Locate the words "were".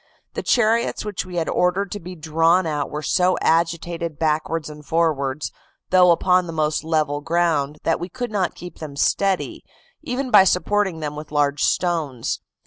2.89-3.03